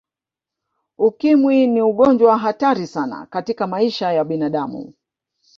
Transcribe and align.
Ukimwi 0.97 1.67
ni 1.67 1.81
ugonjwa 1.81 2.37
hatari 2.37 2.87
sana 2.87 3.25
katika 3.25 3.67
maisha 3.67 4.11
ya 4.13 4.23
binadamu 4.23 4.93